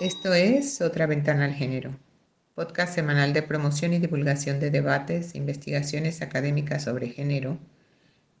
[0.00, 1.90] Esto es Otra Ventana al Género,
[2.54, 7.58] podcast semanal de promoción y divulgación de debates investigaciones académicas sobre género,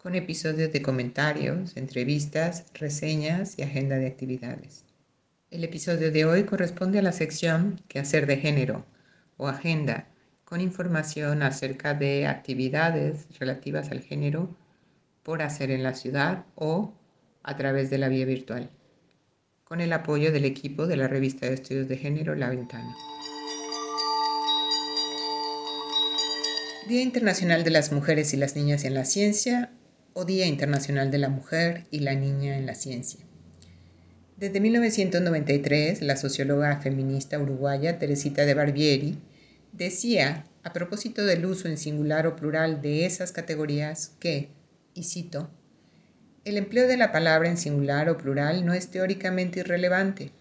[0.00, 4.84] con episodios de comentarios, entrevistas, reseñas y agenda de actividades.
[5.50, 8.86] El episodio de hoy corresponde a la sección hacer de género
[9.36, 10.06] o agenda,
[10.44, 14.56] con información acerca de actividades relativas al género
[15.24, 16.94] por hacer en la ciudad o
[17.42, 18.70] a través de la vía virtual
[19.68, 22.96] con el apoyo del equipo de la revista de estudios de género La Ventana.
[26.88, 29.70] Día Internacional de las Mujeres y las Niñas en la Ciencia
[30.14, 33.20] o Día Internacional de la Mujer y la Niña en la Ciencia.
[34.38, 39.18] Desde 1993, la socióloga feminista uruguaya Teresita de Barbieri
[39.72, 44.48] decía, a propósito del uso en singular o plural de esas categorías, que,
[44.94, 45.50] y cito,
[46.44, 50.32] el empleo de la palabra en singular o plural no es teóricamente irrelevante,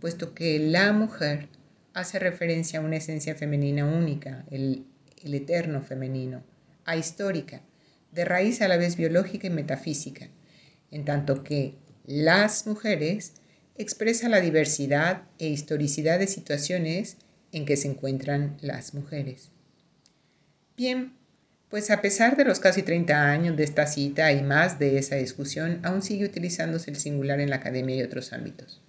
[0.00, 1.48] puesto que la mujer
[1.94, 4.86] hace referencia a una esencia femenina única, el,
[5.22, 6.44] eterno femenino,
[6.84, 7.62] ahistórica,
[8.12, 10.28] de raíz a la vez biológica y metafísica,
[10.90, 13.32] en tanto que las mujeres
[13.76, 17.16] expresa la diversidad e historicidad de situaciones
[17.52, 19.50] en que se encuentran las mujeres.
[20.76, 21.12] Bien,
[21.70, 25.16] pues a pesar de los casi 30 años de esta cita y más de esa
[25.16, 28.80] discusión, aún sigue utilizándose el singular en la academia y otros ámbitos.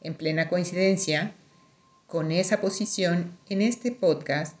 [0.00, 1.34] En plena coincidencia
[2.06, 4.56] con esa posición, en este podcast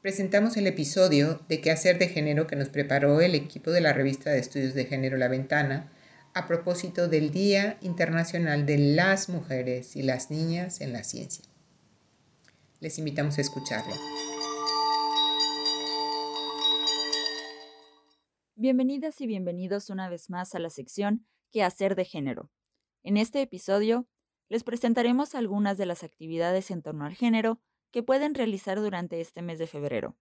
[0.00, 4.30] presentamos el episodio de Quehacer de Género que nos preparó el equipo de la revista
[4.30, 5.92] de estudios de género La Ventana
[6.34, 11.44] a propósito del Día Internacional de las Mujeres y las Niñas en la Ciencia.
[12.80, 13.94] Les invitamos a escucharlo.
[18.62, 22.48] Bienvenidas y bienvenidos una vez más a la sección ¿Qué hacer de género?
[23.02, 24.06] En este episodio
[24.48, 29.42] les presentaremos algunas de las actividades en torno al género que pueden realizar durante este
[29.42, 30.16] mes de febrero.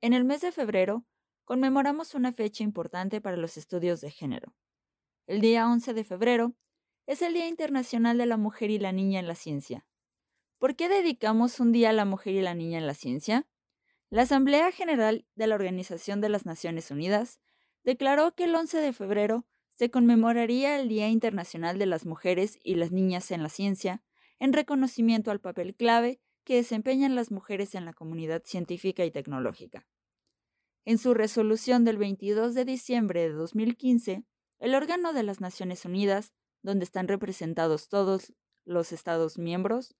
[0.00, 1.04] En el mes de febrero
[1.44, 4.54] conmemoramos una fecha importante para los estudios de género.
[5.26, 6.54] El día 11 de febrero
[7.08, 9.84] es el Día Internacional de la Mujer y la Niña en la Ciencia.
[10.60, 13.48] ¿Por qué dedicamos un día a la mujer y la niña en la ciencia?
[14.10, 17.40] La Asamblea General de la Organización de las Naciones Unidas
[17.84, 19.46] declaró que el 11 de febrero
[19.78, 24.02] se conmemoraría el Día Internacional de las Mujeres y las Niñas en la Ciencia,
[24.40, 29.86] en reconocimiento al papel clave que desempeñan las mujeres en la comunidad científica y tecnológica.
[30.84, 34.24] En su resolución del 22 de diciembre de 2015,
[34.58, 38.32] el órgano de las Naciones Unidas, donde están representados todos
[38.64, 39.94] los Estados miembros,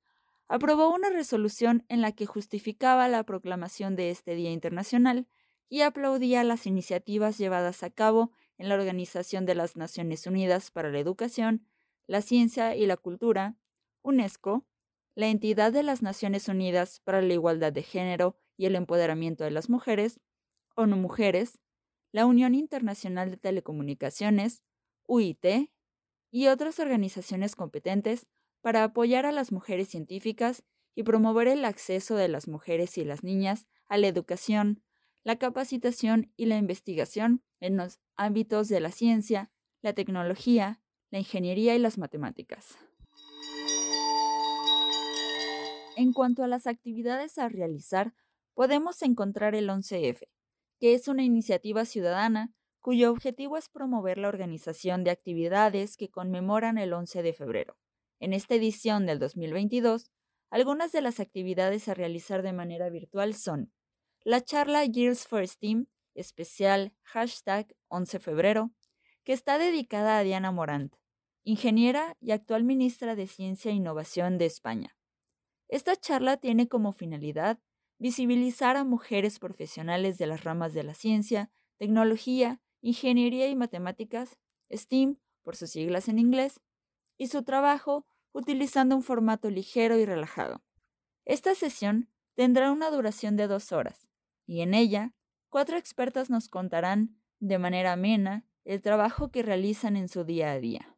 [0.48, 5.28] aprobó una resolución en la que justificaba la proclamación de este Día Internacional
[5.68, 10.90] y aplaudía las iniciativas llevadas a cabo en la Organización de las Naciones Unidas para
[10.90, 11.66] la Educación,
[12.06, 13.56] la Ciencia y la Cultura,
[14.02, 14.66] UNESCO,
[15.14, 19.50] la entidad de las Naciones Unidas para la Igualdad de Género y el Empoderamiento de
[19.50, 20.20] las Mujeres,
[20.74, 21.58] ONU Mujeres,
[22.12, 24.62] la Unión Internacional de Telecomunicaciones,
[25.06, 25.70] UIT,
[26.30, 28.26] y otras organizaciones competentes
[28.60, 30.62] para apoyar a las mujeres científicas
[30.94, 34.82] y promover el acceso de las mujeres y las niñas a la educación,
[35.28, 39.52] la capacitación y la investigación en los ámbitos de la ciencia,
[39.82, 40.80] la tecnología,
[41.10, 42.78] la ingeniería y las matemáticas.
[45.98, 48.14] En cuanto a las actividades a realizar,
[48.54, 50.20] podemos encontrar el 11F,
[50.80, 56.78] que es una iniciativa ciudadana cuyo objetivo es promover la organización de actividades que conmemoran
[56.78, 57.76] el 11 de febrero.
[58.18, 60.10] En esta edición del 2022,
[60.48, 63.74] algunas de las actividades a realizar de manera virtual son
[64.24, 68.72] la charla Girls for STEAM, especial hashtag 11 febrero,
[69.24, 70.94] que está dedicada a Diana Morant,
[71.44, 74.96] ingeniera y actual ministra de Ciencia e Innovación de España.
[75.68, 77.58] Esta charla tiene como finalidad
[77.98, 84.36] visibilizar a mujeres profesionales de las ramas de la ciencia, tecnología, ingeniería y matemáticas,
[84.70, 86.60] STEAM por sus siglas en inglés,
[87.16, 90.62] y su trabajo utilizando un formato ligero y relajado.
[91.24, 94.07] Esta sesión tendrá una duración de dos horas
[94.48, 95.14] y en ella
[95.50, 100.58] cuatro expertas nos contarán de manera amena el trabajo que realizan en su día a
[100.58, 100.96] día.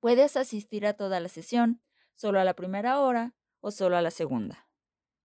[0.00, 1.82] Puedes asistir a toda la sesión,
[2.14, 4.68] solo a la primera hora o solo a la segunda.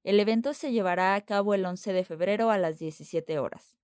[0.04, 3.78] El evento se llevará a cabo el 11 de febrero a las 17 horas.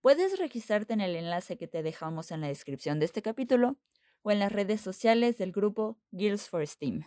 [0.00, 3.76] Puedes registrarte en el enlace que te dejamos en la descripción de este capítulo
[4.22, 7.04] o en las redes sociales del grupo Girls for STEAM.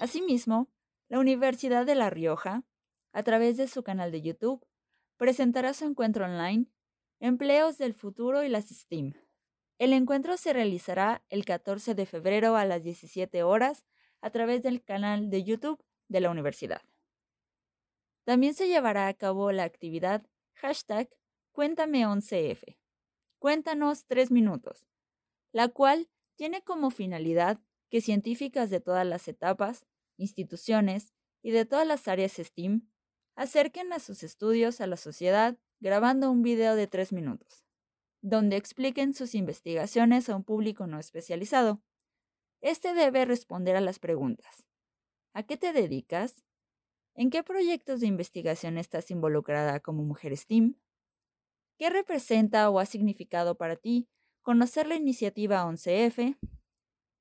[0.00, 0.68] Asimismo,
[1.08, 2.64] la Universidad de La Rioja
[3.12, 4.66] a través de su canal de YouTube,
[5.16, 6.66] presentará su encuentro online
[7.20, 9.14] Empleos del futuro y las STEAM,
[9.78, 13.84] El encuentro se realizará el 14 de febrero a las 17 horas
[14.20, 16.82] a través del canal de YouTube de la universidad.
[18.24, 20.24] También se llevará a cabo la actividad
[20.54, 21.08] hashtag
[21.52, 22.78] Cuéntame11F.
[23.40, 24.86] Cuéntanos tres minutos,
[25.50, 27.60] la cual tiene como finalidad
[27.90, 32.88] que científicas de todas las etapas, instituciones y de todas las áreas STEAM
[33.38, 37.64] acerquen a sus estudios a la sociedad grabando un video de tres minutos
[38.20, 41.80] donde expliquen sus investigaciones a un público no especializado.
[42.60, 44.64] Este debe responder a las preguntas.
[45.34, 46.42] ¿A qué te dedicas?
[47.14, 50.74] ¿En qué proyectos de investigación estás involucrada como mujer STEAM?
[51.78, 54.08] ¿Qué representa o ha significado para ti
[54.42, 56.36] conocer la iniciativa 11F?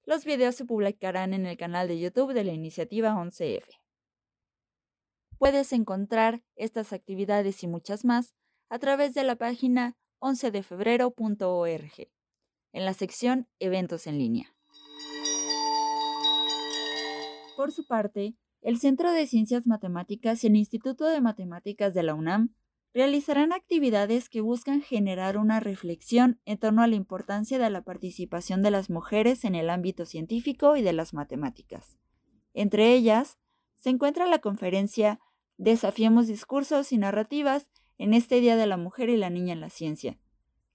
[0.03, 3.67] Los videos se publicarán en el canal de YouTube de la iniciativa 11F.
[5.39, 8.33] Puedes encontrar estas actividades y muchas más
[8.69, 12.09] a través de la página 11defebrero.org,
[12.73, 14.55] en la sección Eventos en línea.
[17.55, 22.15] Por su parte, el Centro de Ciencias Matemáticas y el Instituto de Matemáticas de la
[22.15, 22.55] UNAM
[22.93, 28.63] realizarán actividades que buscan generar una reflexión en torno a la importancia de la participación
[28.63, 31.99] de las mujeres en el ámbito científico y de las matemáticas.
[32.53, 33.37] Entre ellas,
[33.75, 35.19] se encuentra la conferencia
[35.57, 37.67] Desafiemos discursos y narrativas
[37.97, 40.17] en este Día de la Mujer y la Niña en la Ciencia,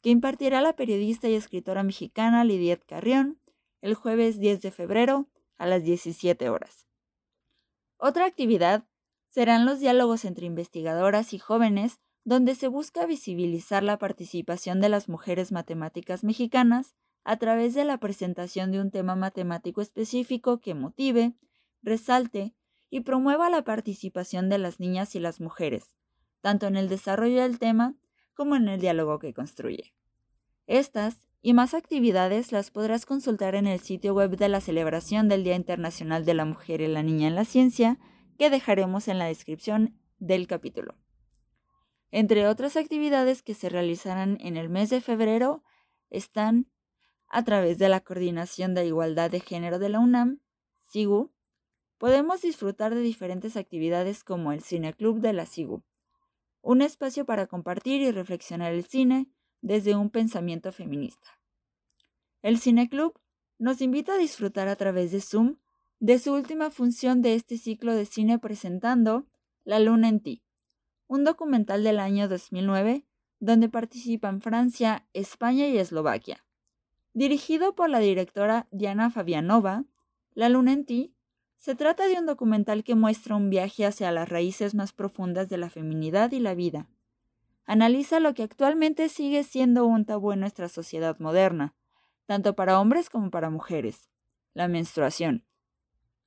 [0.03, 3.39] que impartirá la periodista y escritora mexicana Lidiet Carrión
[3.81, 6.87] el jueves 10 de febrero a las 17 horas.
[7.99, 8.85] Otra actividad
[9.29, 15.09] serán los diálogos entre investigadoras y jóvenes donde se busca visibilizar la participación de las
[15.09, 16.95] mujeres matemáticas mexicanas
[17.25, 21.35] a través de la presentación de un tema matemático específico que motive,
[21.83, 22.55] resalte
[22.93, 25.97] y promueva la participación de las niñas y las mujeres,
[26.43, 27.97] tanto en el desarrollo del tema
[28.35, 29.95] como en el diálogo que construye.
[30.67, 35.43] Estas y más actividades las podrás consultar en el sitio web de la celebración del
[35.43, 37.99] Día Internacional de la Mujer y la Niña en la Ciencia,
[38.39, 40.95] que dejaremos en la descripción del capítulo.
[42.11, 45.65] Entre otras actividades que se realizarán en el mes de febrero
[46.11, 46.71] están,
[47.31, 50.41] a través de la Coordinación de Igualdad de Género de la UNAM,
[50.91, 51.32] SIGU,
[52.03, 55.85] podemos disfrutar de diferentes actividades como el Cineclub de la SIGU,
[56.61, 59.29] un espacio para compartir y reflexionar el cine
[59.61, 61.39] desde un pensamiento feminista.
[62.43, 63.21] El Cine Club
[63.61, 65.59] nos invita a disfrutar a través de Zoom
[66.01, 69.29] de su última función de este ciclo de cine presentando
[69.63, 70.43] La Luna en ti,
[71.07, 73.07] un documental del año 2009
[73.39, 76.45] donde participan Francia, España y Eslovaquia.
[77.15, 79.85] Dirigido por la directora Diana Fabianova,
[80.35, 81.15] La Luna en ti
[81.63, 85.59] se trata de un documental que muestra un viaje hacia las raíces más profundas de
[85.59, 86.89] la feminidad y la vida.
[87.67, 91.77] Analiza lo que actualmente sigue siendo un tabú en nuestra sociedad moderna,
[92.27, 94.09] tanto para hombres como para mujeres,
[94.55, 95.45] la menstruación.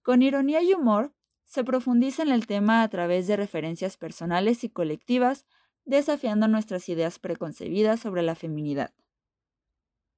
[0.04, 4.70] Con ironía y humor, se profundiza en el tema a través de referencias personales y
[4.70, 5.46] colectivas,
[5.84, 8.94] desafiando nuestras ideas preconcebidas sobre la feminidad.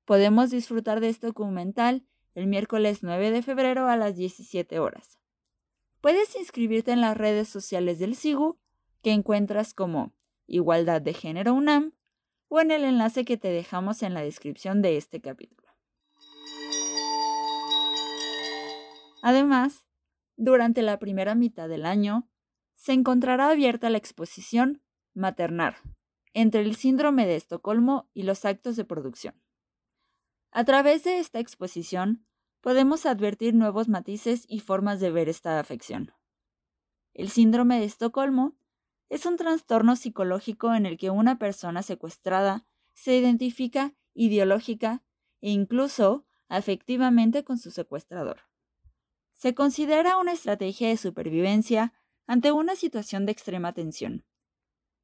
[0.05, 2.05] Podemos disfrutar de este documental
[2.37, 5.17] el miércoles 9 de febrero a las 17 horas.
[6.01, 8.59] Puedes inscribirte en las redes sociales del SIGU,
[9.01, 10.13] que encuentras como
[10.45, 11.93] Igualdad de Género UNAM,
[12.47, 15.67] o en el enlace que te dejamos en la descripción de este capítulo.
[19.23, 19.87] Además,
[20.35, 22.29] durante la primera mitad del año,
[22.75, 24.83] se encontrará abierta la exposición
[25.15, 25.77] Maternar,
[26.33, 29.41] entre el síndrome de Estocolmo y los actos de producción.
[30.51, 32.26] A través de esta exposición
[32.67, 36.11] podemos advertir nuevos matices y formas de ver esta afección.
[37.13, 38.57] El síndrome de Estocolmo
[39.07, 45.01] es un trastorno psicológico en el que una persona secuestrada se identifica ideológica
[45.39, 48.41] e incluso afectivamente con su secuestrador.
[49.31, 51.93] Se considera una estrategia de supervivencia
[52.25, 54.25] ante una situación de extrema tensión.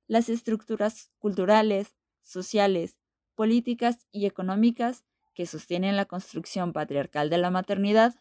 [0.07, 2.99] Las estructuras culturales, sociales,
[3.35, 8.15] políticas y económicas que sostienen la construcción patriarcal de la maternidad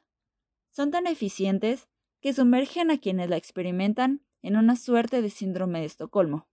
[0.69, 1.89] son tan eficientes
[2.21, 6.49] que sumergen a quienes la experimentan en una suerte de síndrome de Estocolmo,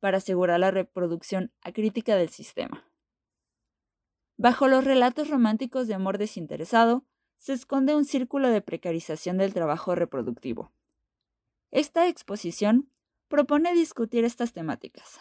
[0.00, 2.84] para asegurar la reproducción acrítica del sistema.
[4.36, 7.04] Bajo los relatos románticos de amor desinteresado
[7.38, 10.72] se esconde un círculo de precarización del trabajo reproductivo.
[11.70, 12.90] Esta exposición
[13.28, 15.20] propone discutir estas temáticas.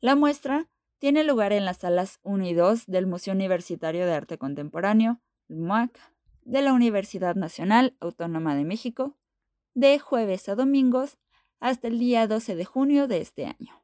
[0.00, 4.38] La muestra tiene lugar en las salas 1 y 2 del Museo Universitario de Arte
[4.38, 5.98] Contemporáneo, MUAC,
[6.42, 9.16] de la Universidad Nacional Autónoma de México,
[9.74, 11.18] de jueves a domingos
[11.60, 13.82] hasta el día 12 de junio de este año.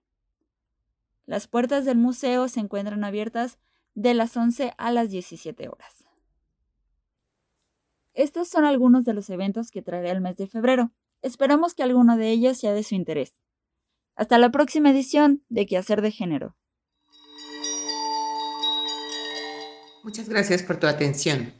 [1.26, 3.59] Las puertas del museo se encuentran abiertas
[3.95, 6.07] de las 11 a las 17 horas.
[8.14, 10.93] Estos son algunos de los eventos que traeré el mes de febrero.
[11.23, 13.40] Esperamos que alguno de ellos sea de su interés.
[14.17, 16.57] Hasta la próxima edición de Quehacer de Género.
[20.02, 21.52] Muchas gracias por tu atención.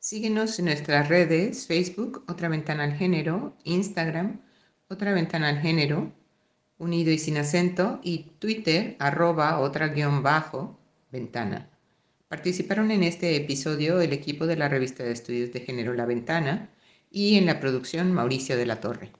[0.00, 4.40] Síguenos en nuestras redes, Facebook, Otra Ventana al Género, Instagram,
[4.88, 6.12] Otra Ventana al Género,
[6.78, 10.76] unido y sin acento, y Twitter, arroba otra guion bajo,
[11.12, 11.70] ventana.
[12.26, 16.68] Participaron en este episodio el equipo de la revista de estudios de género La Ventana
[17.12, 19.12] y en la producción Mauricio de la Torre.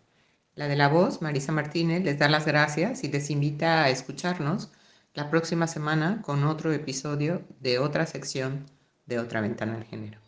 [0.57, 4.73] La de la voz, Marisa Martínez, les da las gracias y les invita a escucharnos
[5.15, 8.67] la próxima semana con otro episodio de otra sección
[9.05, 10.19] de Otra Ventana al Género.